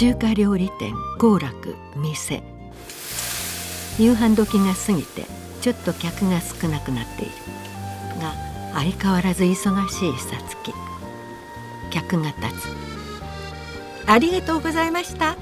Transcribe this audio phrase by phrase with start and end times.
[0.00, 2.42] 中華料理店幸楽店。
[3.98, 5.26] 夕飯時が過ぎて
[5.60, 7.32] ちょっと客が少なくなっている。
[8.18, 8.32] が
[8.72, 10.72] 相変わらず忙しいさつき
[11.90, 12.68] 客が立つ。
[14.06, 15.36] ありがとうございました。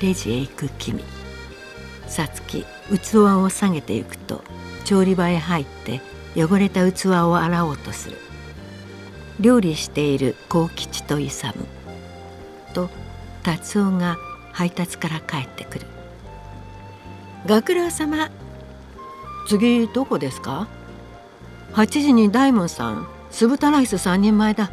[0.00, 1.04] レジへ行く君。
[2.08, 4.44] さつき器を下げていくと
[4.86, 6.00] 調理場へ入って
[6.34, 8.16] 汚れた器を洗おうとする。
[9.40, 11.54] 料理している幸吉と勇。
[12.72, 12.88] と
[13.46, 14.16] 達夫が
[14.52, 15.86] 配達から帰ってくる。
[17.46, 18.28] ご苦労様
[19.46, 20.66] 次どこですか
[21.74, 24.72] ？8時に大門さん酢豚ライス3人前だ。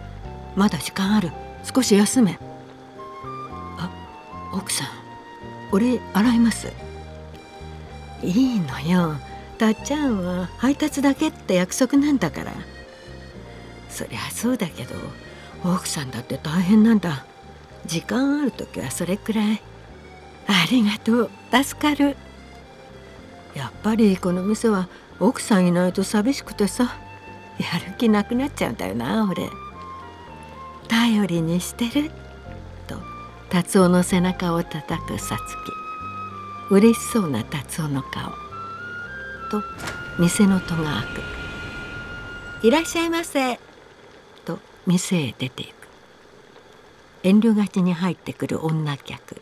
[0.55, 1.31] まだ時間ある。
[1.64, 2.40] 少し休め。
[3.78, 3.91] あ
[4.52, 4.88] 奥さん
[5.72, 6.73] 俺洗います。
[8.23, 9.14] いいのよ。
[9.59, 12.52] たっちゃんは配達だけって約束なんだから。
[13.90, 14.95] そりゃそうだけど
[15.64, 17.28] 奥さんだって大変なんだ。
[17.86, 19.62] 時間ある時はそれくらい。
[20.48, 22.16] ありがとう助かる。
[23.56, 24.88] やっぱりこの店は
[25.20, 26.95] 奥さんいないと寂しくてさ。
[27.59, 29.50] やる気なくなっちゃうんだよな俺。
[30.88, 32.09] 頼りにしてる。
[32.88, 32.98] と
[33.50, 38.31] 達夫の背中を叩くさつき嬉しそうな達夫の顔。
[39.52, 39.61] と
[40.20, 41.04] 店の戸が開
[42.61, 43.59] く「いらっしゃいませ」
[44.45, 45.83] と店へ出ていく
[47.24, 49.42] 遠慮がちに入ってくる女客。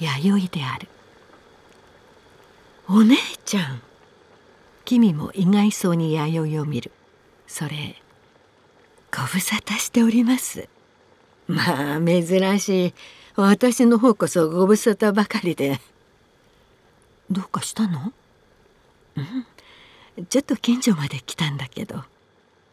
[0.00, 0.88] 弥生である。
[2.88, 3.82] お姉ちゃん。
[4.84, 6.90] 君も意外そうに弥生を見る。
[7.46, 8.00] それ
[9.14, 10.68] ご無沙汰しております。
[11.46, 12.94] まあ珍しい。
[13.36, 15.80] 私の方こそご無沙汰ばかりで。
[17.30, 18.12] どうかしたの？
[20.16, 20.26] うん。
[20.26, 22.02] ちょっと近所まで来たんだけど。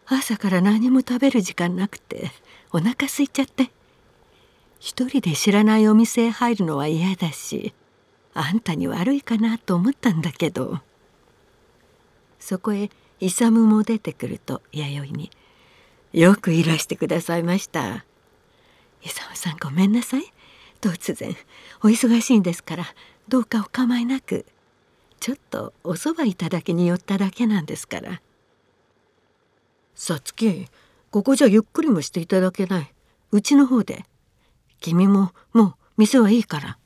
[0.07, 2.31] 朝から何も食べる時間なくて
[2.71, 3.71] お腹空いちゃって
[4.85, 7.73] 一人で知らないお店へ入るのは嫌だし
[8.35, 10.79] あんたに悪いかなと思ったんだけど。
[12.39, 15.31] そこへ勇も出てくると弥生に
[16.13, 18.05] 「よくいらしてくださいました」
[19.01, 20.31] 「勇さんごめんなさい。
[20.81, 21.35] 突然
[21.81, 22.85] お忙しいんですから
[23.27, 24.45] どうかお構いなく
[25.19, 28.21] ちょっとお蕎麦いただきに寄っただけなんですから」
[29.95, 30.67] さつき
[31.09, 32.93] ここじゃゆっくりもしていただけない。
[33.31, 34.05] うちの方で。
[34.79, 36.77] 君ももう店はいいから。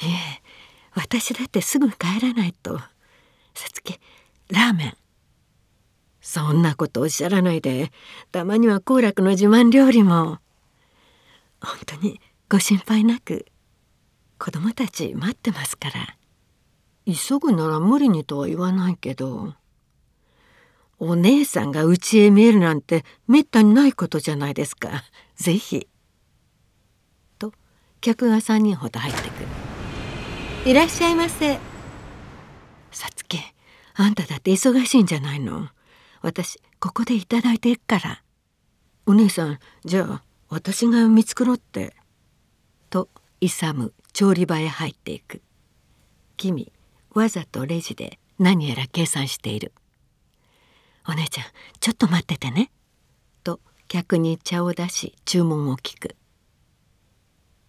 [0.00, 0.42] いえ
[0.94, 2.78] 私だってすぐ帰らないと。
[2.78, 2.88] さ
[3.72, 3.98] つき
[4.50, 4.96] ラーメン。
[6.20, 7.90] そんなことおっしゃらないで。
[8.32, 10.38] たまには好楽の自慢料理も。
[11.60, 13.46] 本当にご心配なく。
[14.38, 16.16] 子供たち待ってますから。
[17.06, 19.54] 急ぐなら無理にとは言わないけど。
[20.98, 25.04] お姉さんが家へ見えるなんてめったにないことじゃないですか。
[25.36, 25.88] ぜひ。
[28.00, 29.46] 客が3人ほど入ってくる。
[30.70, 31.58] いらっしゃいませ。
[32.90, 33.38] さつき
[33.94, 35.68] あんただって忙しいんじゃないの？
[36.22, 38.22] 私ここでいただいていくから。
[39.06, 41.94] お姉さんじゃあ私が見繕って。
[42.90, 43.08] と
[43.40, 45.42] 勇調理場へ入っていく。
[46.36, 46.72] 君
[47.14, 49.72] わざとレジで何やら計算している。
[51.08, 51.46] お姉ちゃん
[51.80, 52.70] ちょっと待っててね。
[53.42, 56.16] と客に茶を出し注文を聞く。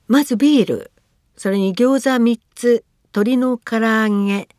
[0.09, 0.91] まずビール。
[1.37, 2.83] それに餃子3つ
[3.13, 4.49] 鶏の唐揚げ。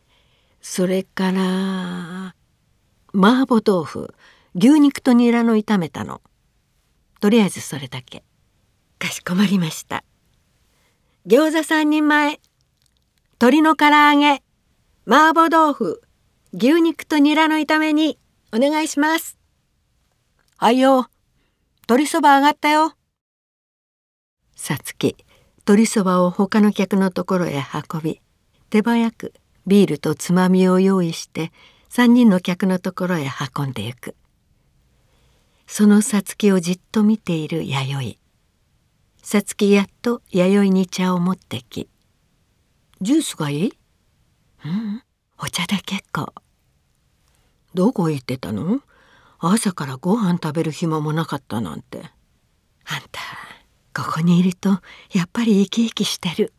[0.63, 2.37] それから
[3.13, 4.15] 麻婆豆腐。
[4.55, 6.23] 牛肉とニラの炒めたの。
[7.21, 8.23] とりあえずそれだけ。
[9.01, 10.05] かしこまりました。
[11.27, 12.39] 餃子3人前。
[13.41, 14.45] 鶏の唐揚げ。
[15.05, 16.01] 麻婆豆腐。
[16.55, 18.21] 牛肉とニラの炒めに。
[18.53, 19.37] お願いします。
[20.59, 21.09] はいよ。
[21.89, 22.95] 鶏そば上がったよ。
[24.55, 25.17] さつき
[25.67, 27.63] 鶏そばを他の客のところへ
[27.93, 28.21] 運び
[28.71, 29.33] 手早く
[29.67, 31.53] ビールとつまみを用意して
[31.91, 33.27] 3人の客のところへ
[33.57, 34.17] 運んでゆく。
[35.67, 38.19] そのさつきをじっと見ている弥生。
[39.23, 41.89] さつきやっと弥生に茶を持ってき
[43.01, 43.73] 「ジュースがいい?」
[44.65, 45.03] 「うん
[45.39, 46.33] お茶で結構」
[47.75, 48.81] 「どこ行ってたの？
[49.39, 51.99] 朝からご飯食べる暇もなかったなんて」
[52.87, 53.21] あんた
[54.01, 54.81] ここにいると
[55.13, 56.55] やっぱり生き生きしてる。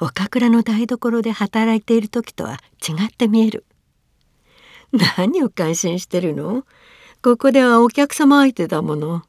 [0.00, 3.66] 岡倉の台所で働いている時とは違って見える。
[5.18, 6.64] 何を感心してるの？
[7.22, 9.24] ここではお客様相手だもの。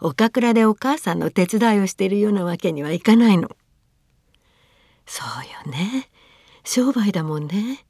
[0.00, 3.50] 岡倉でお母さんの手伝いをしているようなわけにはいかないの。
[5.06, 6.08] そうよね。
[6.64, 7.84] 商売だもんね。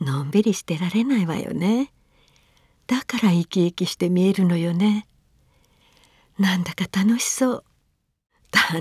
[0.00, 1.90] のんびりしてられないわよね。
[2.86, 5.06] だから生き生きして見えるのよね。
[6.42, 7.64] なんだか楽しそう。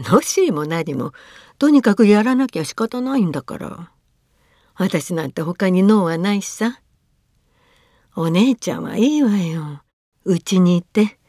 [0.04, 1.14] 楽しいも何も。
[1.60, 3.92] とにかくやらなきゃ仕方ないんだから。
[4.74, 6.82] 私なんて他に脳はないしさ。
[8.16, 9.84] お姉ちゃんはいいわよ。
[10.26, 11.20] うちにいて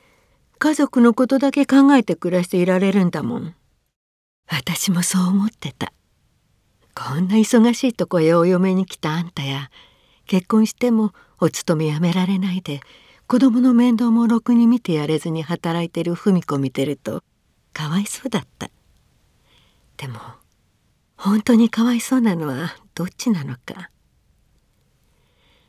[0.58, 3.54] 家族のことだけ考えて暮らしていられるんだもん。
[4.48, 5.92] 私もそう思ってた。
[6.94, 9.70] こんな忙しいとこへお嫁に来たあんたや
[10.26, 12.80] 結婚してもお勤めやめられないで
[13.32, 17.24] 子供の面倒もろくに見てやれずに働いてる文子見てると
[17.72, 18.68] かわいそうだった。
[19.96, 20.18] でも
[21.16, 23.88] 本当にかわいそうなのはどっちなのか。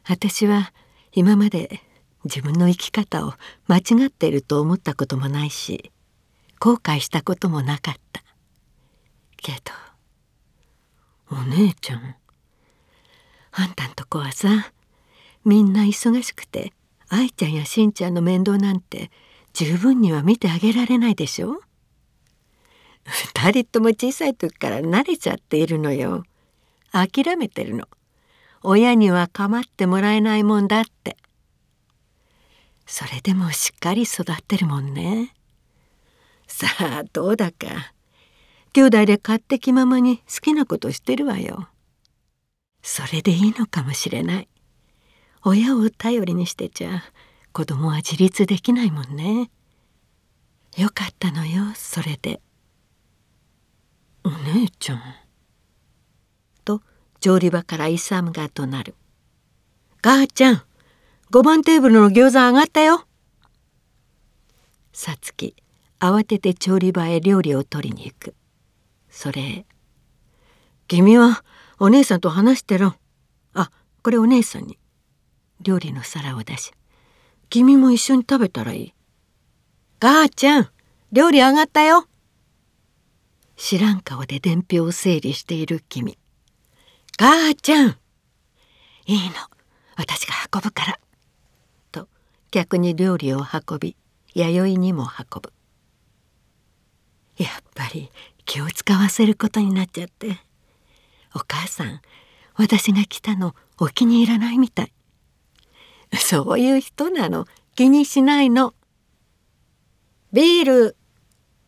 [0.05, 0.73] 私は
[1.13, 1.79] 今まで
[2.25, 3.33] 自分の生き方を
[3.69, 5.93] 間違っていると思ったこともないし
[6.59, 8.21] 後悔したこともなかった。
[9.37, 9.53] け
[11.29, 12.15] どお姉ちゃん
[13.53, 14.49] あんたんとこはさ
[15.45, 16.73] みんな忙しくて
[17.15, 19.11] 愛ちゃんやしんちゃんの面倒なんて
[19.53, 21.61] 十分には見てあげられないでしょ？
[23.05, 26.23] 二人とも小さい時から慣れちゃっているのよ。
[26.91, 27.87] 諦めてるの。
[28.63, 31.17] 親には構ってもらえないもんだって。
[32.85, 35.33] それでもしっかり育ってるもんね。
[36.47, 37.93] さあどうだか。
[38.73, 41.67] 兄弟で勝手気ままに好きなことしてるわよ。
[42.81, 44.47] それでいいのかもしれない。
[45.45, 47.03] 親を頼りにしてちゃ
[47.51, 49.51] 子供は自立できないもんね。
[50.77, 52.41] よかったのよそれで。
[54.23, 55.01] お姉ちゃん。
[56.63, 56.81] と
[57.19, 58.95] 調理場から勇が怒鳴る。
[60.01, 60.63] 母ちゃん
[61.31, 63.05] 5番テーブルの餃子上がったよ。
[64.93, 65.55] さつき
[65.99, 68.33] 慌てて調理場へ料理を取りに行く。
[69.09, 69.65] それ
[70.87, 71.43] 君は
[71.79, 72.95] お姉さんと話してろ。
[73.53, 73.71] あ
[74.03, 74.77] これお姉さんに。
[75.63, 76.71] 料理の皿を出し
[77.49, 78.93] 君も一緒に食べたらいい
[79.99, 80.69] 母ちゃん
[81.11, 82.07] 料理上がったよ
[83.55, 86.17] 知らん顔で伝票を整理している君
[87.17, 87.97] 母ちゃん
[89.05, 89.33] いいの。
[89.95, 90.99] 私が運ぶから
[91.91, 92.07] と
[92.51, 93.95] 客に料理を運び
[94.33, 95.53] 弥生にも運ぶ。
[97.37, 98.09] やっぱり
[98.45, 100.37] 気を使わせることになっちゃって。
[101.35, 102.01] お母さん
[102.55, 104.93] 私が来たのお気に入らないみたい。
[106.17, 107.45] そういう人なの。
[107.75, 108.75] 気にしないの。
[110.31, 110.97] ビール。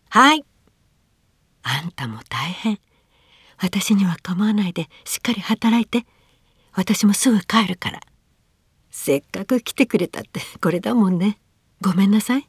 [0.09, 0.45] はい。
[1.63, 2.79] あんたも大変。
[3.57, 4.89] 私には構わないで。
[5.03, 6.05] しっかり働いて。
[6.73, 8.01] 私もすぐ帰るから。
[8.91, 10.41] せっかく来てくれたって。
[10.61, 11.39] これだもんね。
[11.81, 12.47] ごめんなさい。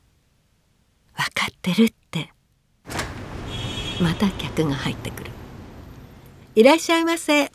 [1.14, 2.32] 分かってるって。
[4.02, 5.30] また客が入ってくる。
[6.54, 7.50] いらっしゃいませ。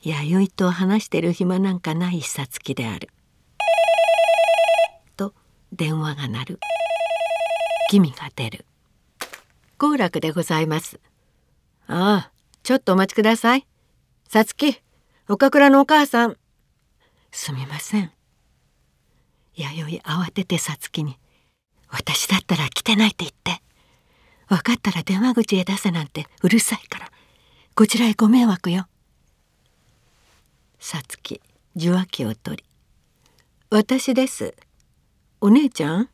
[0.00, 3.10] 弥生と話してる暇なんかないさつきである。
[5.16, 5.34] と
[5.72, 6.60] 電話が鳴る。
[7.90, 8.64] 君が出る。
[9.76, 11.00] 好楽でございます。
[11.88, 13.66] ああちょっとお待ちください。
[14.28, 14.80] さつき
[15.28, 16.36] 岡倉のお母さん。
[17.32, 18.12] すみません。
[19.56, 21.18] 弥生慌ててさつきに
[21.88, 23.62] 私だったら来てないって言って。
[24.46, 27.10] 分かったら電話口へ出せなんてうるさいから。
[27.74, 28.86] こちらへご迷惑よ。
[30.78, 31.40] さつき
[31.76, 32.64] 受話器を取り
[33.70, 34.54] 私です。
[35.40, 36.08] お姉ちゃん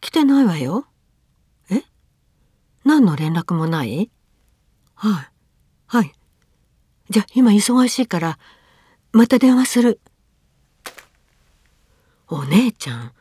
[0.00, 0.86] 来てないわよ。
[1.70, 1.82] え？
[2.84, 4.10] 何の連絡もない？
[4.94, 5.28] はい
[5.86, 6.12] はい。
[7.08, 8.38] じゃあ今忙しいから
[9.12, 10.00] また電話する。
[12.28, 13.12] お姉ちゃん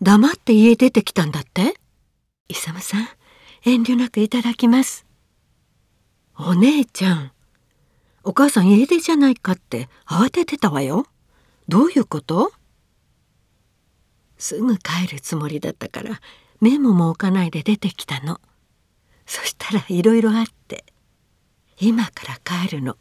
[0.00, 1.74] 黙って家出てきたんだって？
[2.48, 3.08] 勇さん
[3.64, 5.04] 遠慮なくいただきます。
[6.38, 7.32] お姉ちゃん
[8.24, 11.06] お母さん家出じゃないかって慌ててたわよ。
[11.68, 12.52] どういうこと？
[14.38, 16.20] すぐ帰るつもりだったから
[16.60, 18.40] メモも置かないで出てきたの。
[19.26, 20.84] そしたらいろいろあって
[21.78, 22.96] 今から帰るの。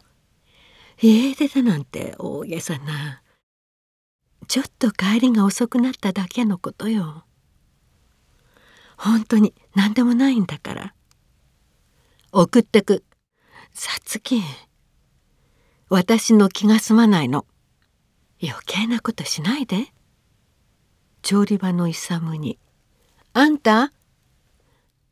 [1.01, 3.21] 家出だなんて大げさな。
[4.47, 7.25] ちょっと帰りが遅くなっただけのことよ。
[8.97, 10.93] 本当に何でもないんだから。
[12.31, 13.03] 送ってく。
[13.73, 14.41] さつき
[15.93, 17.45] 私の気が済まないの
[18.41, 19.87] 余計なことしないで
[21.21, 22.57] 調理場の勇に
[23.35, 23.81] 「あんた？
[23.83, 23.91] あ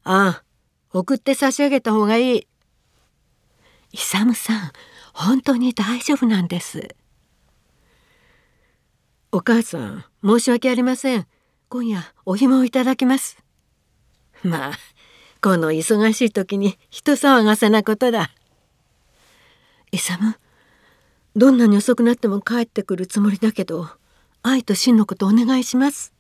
[0.05, 0.43] あ
[0.93, 2.47] 送って差し上げた方がいい。
[3.91, 4.71] 勇さん、
[5.13, 6.95] 本当に大丈夫なんです。
[9.33, 11.27] お母さん、申し訳ありません。
[11.67, 13.37] 今夜お暇をいただきます。
[14.43, 14.77] まあ、
[15.41, 18.31] この忙しい時に人騒がせなことだ。
[19.91, 20.39] 勇、
[21.39, 23.87] どんなに遅くなっても帰ってくるつもりだけど、
[24.43, 26.13] 愛と真のことお願いします。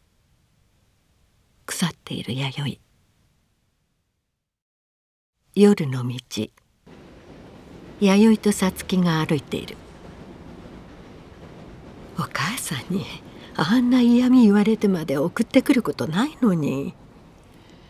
[1.65, 2.79] 腐っている弥
[5.55, 5.61] 生。
[5.61, 6.15] 夜の道
[7.99, 9.75] 弥生とさつきが歩いている
[12.17, 13.05] お母さんに
[13.57, 16.93] あんな嫌味言われてまで送ってくることないのに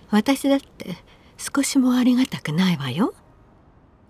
[0.09, 0.95] 私だって
[1.37, 3.13] 少しもありがたくないわよ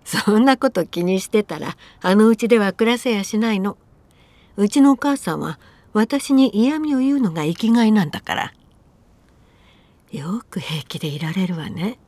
[0.04, 3.78] そんなこと気にしてたらあのうちでは暮らせやしないの。
[4.56, 5.58] うちのお母さんは
[5.92, 8.54] 私に嫌味を言うのが生きがいなんだから。
[10.10, 11.98] よく平気でいられるわね。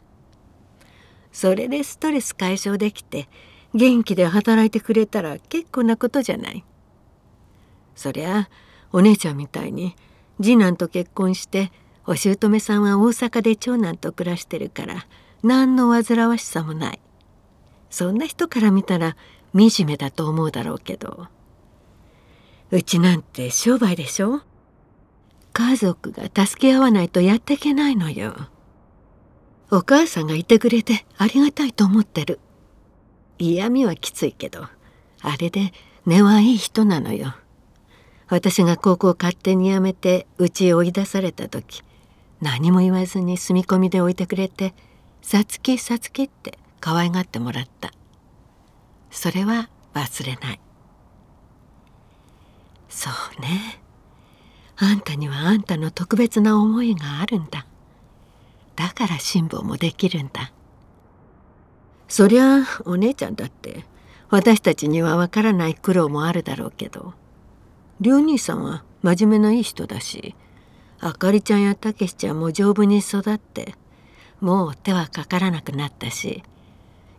[1.33, 3.29] それでストレス解消できて
[3.75, 6.65] 元気で働いてくれたら結構なことじゃない。
[7.95, 8.49] そりゃ
[8.93, 9.95] お姉ちゃんみたいに
[10.41, 11.73] 次男と結婚して
[12.07, 15.07] お姑さんは大阪で長男と暮らしてるから
[15.43, 17.01] 何の煩わしさもない。
[17.93, 19.17] そんな人から見たら
[19.55, 21.29] 惨めだと思うだろうけど。
[22.71, 24.41] うちなんて商売でしょ？
[25.53, 28.35] 家族が助け合わないとやっていけないのよ。
[29.71, 32.41] お母さんがいてくれてありがたいと思ってる。
[33.39, 34.67] 嫌味はきついけど
[35.21, 35.75] あれで
[36.07, 37.35] 根はいい人なのよ。
[38.29, 41.83] 私が高校勝手に辞めて家へ追い出された時
[42.41, 44.73] 何も言わずに住み込みで置いてくれて
[45.21, 47.93] 「さつきさつき」って可愛がってもらった。
[49.13, 50.61] それは忘れない。
[52.89, 53.09] そ
[53.39, 53.81] うね。
[54.77, 57.67] あんたにはあんたの特別な思いがあるんだ。
[58.75, 60.53] だから辛抱もできるんだ。
[62.09, 63.85] そりゃお姉ちゃんだって
[64.29, 67.15] 私たちにはわからない苦労もあるだろうけど。
[68.01, 70.35] 両兄さんは真面目ないい人だし
[70.99, 73.77] あかりちゃんやたけしちゃんも丈夫に育って
[74.41, 76.43] もう手はかからなくなったし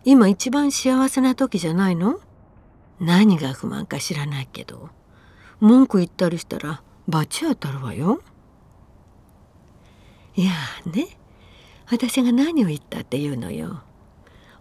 [0.06, 2.20] 今一番幸せな時じゃないの？
[3.00, 4.90] 何が不満か知らないけど
[5.60, 8.22] 文句言ったりしたら罰当たるわよ。
[10.36, 10.52] いや
[10.86, 11.08] ね
[11.90, 13.84] 私が何を言ったっていうのよ。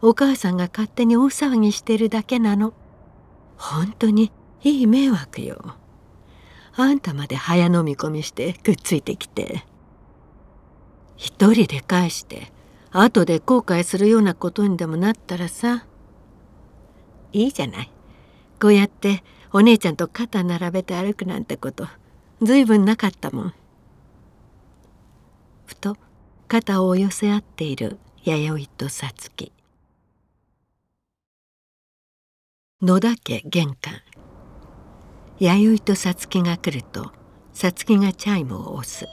[0.01, 2.75] お母さんが勝手に大騒ぎしてるだけなの。
[3.57, 4.33] 本当に
[4.63, 5.77] いい迷惑よ。
[6.75, 9.65] あんたまで早飲み込みしてくっついてきて。
[11.17, 12.53] 一人で返して
[13.01, 15.87] 後で後悔するようなことにでもなったらさ。
[17.33, 17.91] いいじゃない。
[18.61, 21.87] こうやってお姉ちゃんと肩並べて歩くなんてこと。
[22.43, 23.55] ずいぶんなかったもん。
[25.65, 25.97] ふと
[26.49, 29.53] 肩を寄せ合っている弥生とさつき
[32.83, 34.03] 野田家玄関。
[35.39, 37.11] 弥生とさつきが来ると
[37.55, 39.07] さつきがチャイムを押す。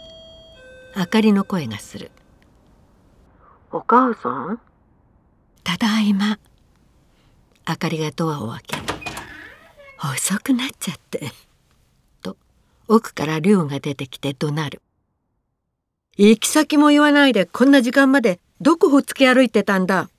[0.97, 2.11] 明かりの声がする
[3.71, 4.59] 「お母さん?」
[5.63, 6.39] ただいま。
[7.67, 8.77] 明かりがドアを開け
[10.03, 11.31] 遅くなっちゃって」
[12.23, 12.35] と
[12.87, 14.81] 奥から亮が出てきて怒鳴る
[16.17, 20.09] 「行き先も言わないでこんな時間までどこほっつき歩いてたんだ」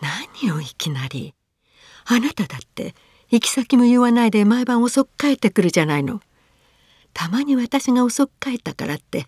[0.00, 1.34] 何をいきなり？
[2.04, 2.94] あなただって
[3.30, 6.20] 行き先も言わないで毎晩遅く帰ってくるじゃないの。
[7.12, 9.26] たまに私が遅く帰ったからって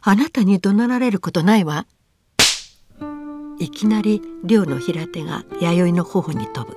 [0.00, 1.86] あなたに怒鳴られることないわ。
[3.62, 6.76] いきなり亮の平手が弥生の頬に飛ぶ。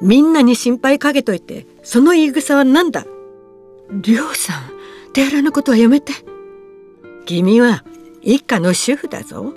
[0.00, 3.04] みんなに心配かけといてその言い草は何だ？
[3.90, 4.70] 亮さん
[5.12, 6.12] 手荒のことはやめて。
[7.26, 7.84] 君は
[8.22, 9.54] 一家の主婦だぞ。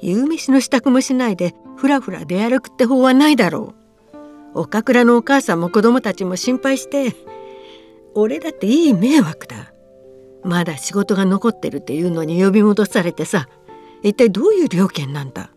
[0.00, 3.74] 夕飯の支度もしないでふらふら出歩くって方はないだろ
[4.54, 4.60] う。
[4.60, 7.16] 岡倉のお母さんも子供たちも心配して
[8.14, 9.72] 俺だっていい迷惑だ。
[10.44, 13.48] まだ仕事が残ってるっていうのに呼び戻されてさ
[14.02, 15.50] 一体どういう了見なんだ？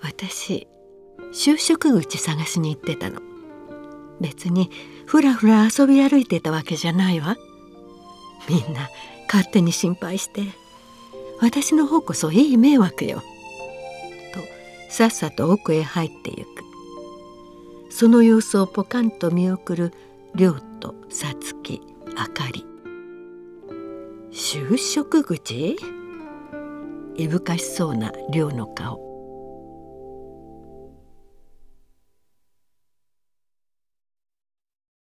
[0.00, 0.66] 私
[1.32, 3.20] 就職口探しに行ってたの。
[4.20, 4.70] 別に
[5.06, 7.36] ふらふら遊び歩いてたわけじゃないわ。
[8.48, 8.88] みんな
[9.32, 10.42] 勝手に心配して。
[11.40, 13.22] 私の方こそいい迷惑よ。
[14.34, 14.40] と
[14.88, 16.48] さっさと奥へ入ってゆく。
[17.90, 19.92] その様子をポカンと見送る
[20.34, 21.80] 亮とさつき
[22.16, 22.64] あかり。
[24.32, 25.76] 就職口？
[27.18, 29.07] いぶかしそうな亮の顔。